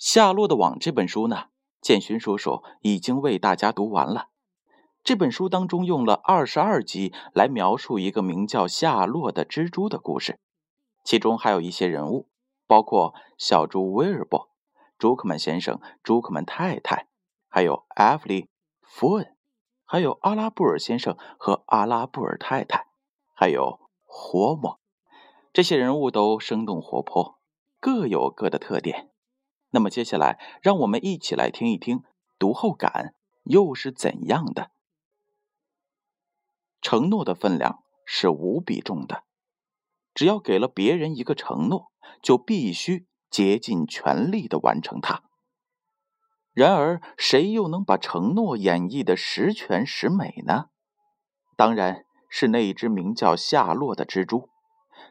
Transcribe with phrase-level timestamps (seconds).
[0.00, 1.48] 夏洛的网这本书呢，
[1.82, 4.28] 建勋叔叔已经为大家读完了。
[5.04, 10.40] 这本书当中用了二十二集来描述一个名叫夏洛的蜘蛛的故事，
[11.04, 12.30] 其中还有一些人物，
[12.66, 14.48] 包括小猪威尔伯、
[14.96, 17.08] 朱克曼先生、朱克曼太太，
[17.50, 18.44] 还有艾弗利·
[18.80, 19.36] 福恩，
[19.84, 22.86] 还有阿拉布尔先生和阿拉布尔太太，
[23.34, 24.80] 还有霍莫。
[25.52, 27.38] 这些人物都生动活泼，
[27.78, 29.09] 各有各的特点。
[29.70, 32.02] 那么接下来，让我们一起来听一听
[32.38, 34.70] 读后感又是怎样的。
[36.80, 39.24] 承诺的分量是无比重的，
[40.14, 41.92] 只要给了别人一个承诺，
[42.22, 45.22] 就必须竭尽全力的完成它。
[46.52, 50.66] 然而，谁又能把承诺演绎的十全十美呢？
[51.56, 54.48] 当然是那一只名叫夏洛的蜘蛛。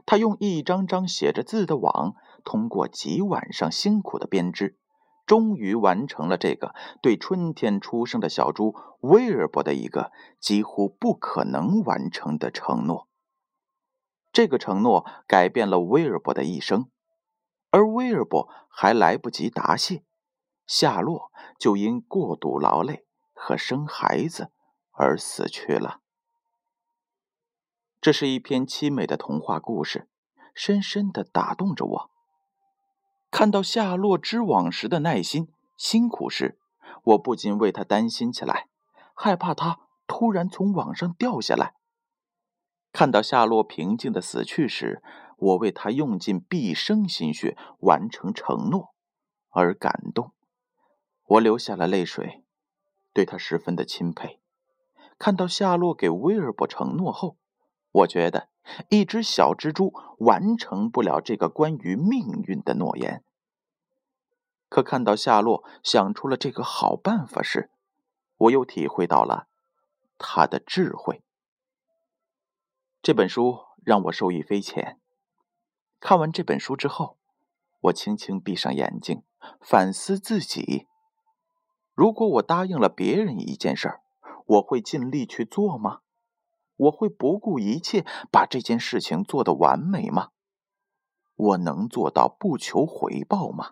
[0.06, 4.78] 它用一张张写着字的网，通过几晚上辛苦的编织，
[5.26, 13.08] 终于完成了这个对春天出生的小猪威尔伯的一个几乎不可能完成的承诺。
[14.32, 16.90] 这个承诺改变了威尔伯的一生，
[17.72, 20.04] 而威尔伯还来不及答谢，
[20.66, 24.52] 夏洛就因过度劳累和生孩子
[24.92, 26.02] 而死去了。
[28.02, 30.08] 这是一篇凄美的童话故事，
[30.54, 32.12] 深深的打动着我。
[33.32, 36.58] 看到夏洛织网时的耐心、辛苦时，
[37.04, 38.68] 我不禁为他担心起来，
[39.14, 41.76] 害怕他突然从网上掉下来。
[42.92, 45.04] 看到夏洛平静的死去时，
[45.38, 48.96] 我为他用尽毕生心血完成承诺
[49.50, 50.34] 而感动，
[51.26, 52.44] 我流下了泪水，
[53.14, 54.40] 对他十分的钦佩。
[55.20, 57.38] 看到夏洛给威尔伯承诺后，
[57.92, 58.50] 我觉得
[58.90, 63.24] 一只小蜘蛛完成不了这个关于命运的诺言。
[64.70, 67.72] 可看到夏洛想出了这个好办法时，
[68.38, 69.48] 我又体会到了
[70.18, 71.24] 他的智慧。
[73.02, 75.00] 这本书让我受益匪浅。
[76.00, 77.18] 看完这本书之后，
[77.82, 79.24] 我轻轻闭上眼睛，
[79.60, 80.88] 反思自己：
[81.94, 84.04] 如果我答应了别人一件事儿，
[84.46, 86.02] 我会尽力去做吗？
[86.80, 90.30] 我会不顾一切把这件事情做得完美吗？
[91.36, 93.72] 我能做到不求回报吗？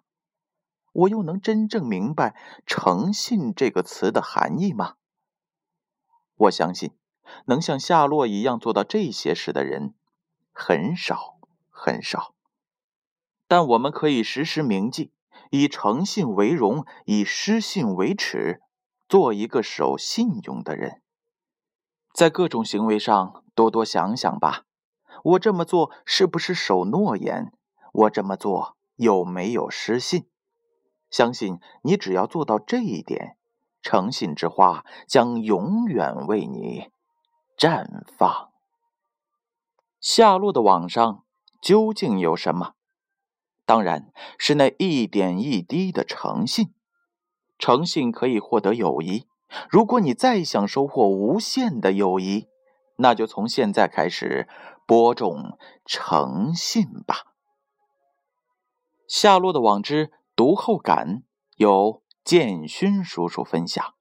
[0.93, 2.35] 我又能真正明白
[2.65, 4.95] “诚信”这个词的含义吗？
[6.35, 6.91] 我相信，
[7.45, 9.93] 能像夏洛一样做到这些事的人
[10.51, 11.37] 很少
[11.69, 12.33] 很少。
[13.47, 15.13] 但我们可以时时铭记：
[15.51, 18.61] 以诚信为荣，以失信为耻，
[19.07, 21.01] 做一个守信用的人。
[22.17, 24.63] 在各种行为上多多想想吧，
[25.23, 27.53] 我这么做是不是守诺言？
[27.93, 30.27] 我这么做有没有失信？
[31.11, 33.37] 相信你只要做到这一点，
[33.83, 36.89] 诚信之花将永远为你
[37.55, 38.49] 绽放。
[39.99, 41.23] 下落的网上
[41.61, 42.73] 究竟有什么？
[43.63, 46.73] 当然是那一点一滴的诚信。
[47.59, 49.27] 诚信可以获得友谊。
[49.69, 52.47] 如果你再想收获无限的友谊，
[52.97, 54.47] 那就从现在开始
[54.85, 57.33] 播种诚信吧。
[59.07, 61.23] 夏洛的网之读后感
[61.55, 63.96] 由建勋叔叔分享。